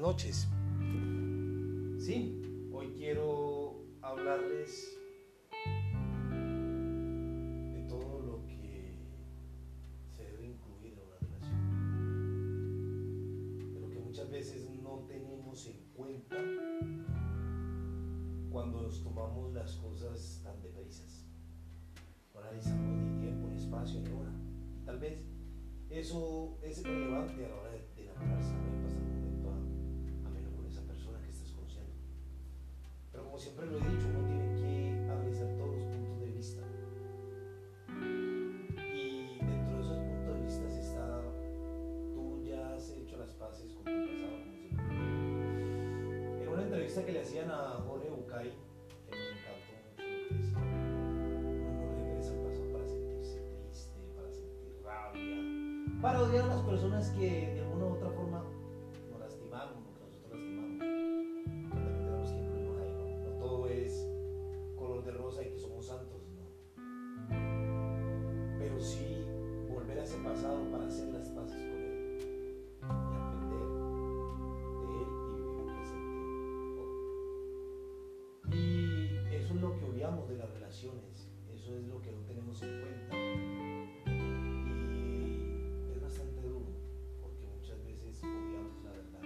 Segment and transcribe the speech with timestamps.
[0.00, 0.46] noches.
[1.98, 4.98] Sí, hoy quiero hablarles
[7.72, 8.94] de todo lo que
[10.14, 11.58] se debe incluir en una relación.
[13.74, 16.36] Pero que muchas veces no tenemos en cuenta
[18.50, 21.26] cuando nos tomamos las cosas tan deprisas.
[22.34, 24.32] No analizamos ni tiempo, ni espacio, ni hora.
[24.84, 25.24] Tal vez
[25.90, 27.97] eso es relevante a la hora de,
[33.38, 36.62] siempre lo he dicho, uno tiene que analizar todos los puntos de vista.
[38.92, 41.22] Y dentro de esos puntos de vista está,
[42.14, 44.38] tú ya has hecho las paces con tu pasado.
[46.42, 48.52] En una entrevista que le hacían a Jorge Bucay,
[49.06, 54.30] que me encantó mucho que decía, uno no regresa al pasado para sentirse triste, para
[54.32, 58.42] sentir rabia, para odiar a las personas que de alguna u otra forma
[80.78, 83.16] eso es lo que no tenemos en cuenta.
[84.86, 86.66] Y es bastante duro,
[87.20, 89.22] porque muchas veces obviamos la verdad.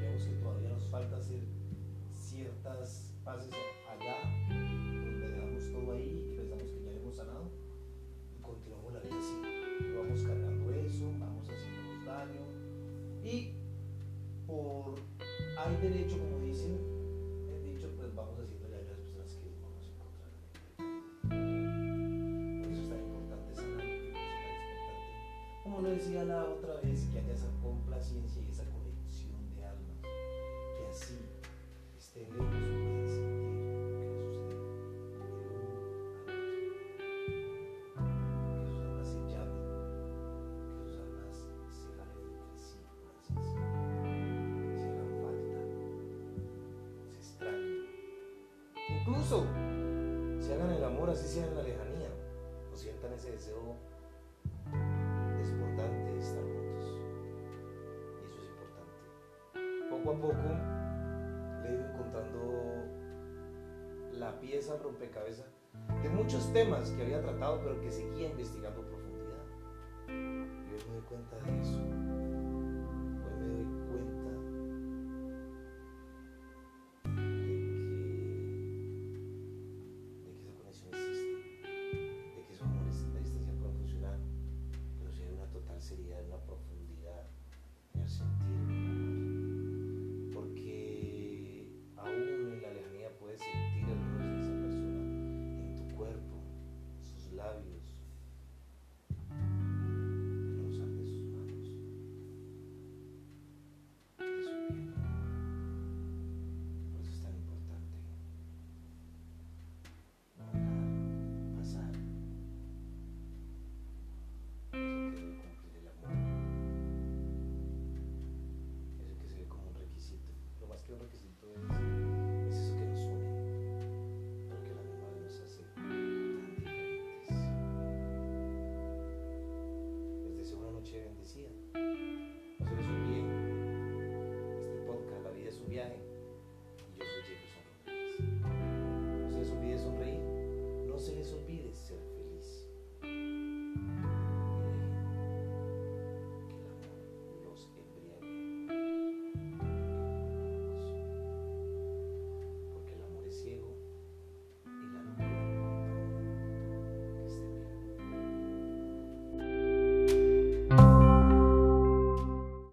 [0.00, 1.40] Vemos que todavía nos falta hacer
[2.12, 3.52] ciertas paces
[3.90, 4.18] allá,
[4.48, 7.50] donde dejamos todo ahí y pensamos que ya hemos sanado
[8.38, 9.42] y continuamos la vida así.
[9.92, 12.46] Vamos cargando eso, vamos haciéndonos daño
[13.24, 13.56] y
[14.46, 14.94] por
[15.58, 16.78] hay derecho, como dicen,
[17.48, 18.65] el dicho, pues vamos haciendo
[25.88, 31.18] decía la otra vez, que haya esa complacencia y esa conexión de almas, que así
[32.16, 36.06] lejos puedan sentir lo que sucede uno al otro.
[38.48, 39.62] Que sus almas se llamen,
[40.78, 41.34] que sus almas
[41.70, 42.80] se jalen entre sí,
[44.76, 45.60] se hagan falta,
[47.10, 47.84] se extrañen.
[49.00, 49.36] Incluso
[50.40, 52.10] se hagan el amor así sea en la lejanía,
[52.72, 53.76] o sientan ese deseo
[55.74, 57.00] de estar juntos.
[58.20, 58.94] Y eso es importante.
[59.90, 60.42] Poco a poco
[61.62, 62.40] le he ido encontrando
[64.12, 65.46] la pieza al rompecabezas
[66.02, 69.44] de muchos temas que había tratado, pero que seguía investigando a profundidad.
[70.08, 72.05] Y hoy me doy cuenta de eso.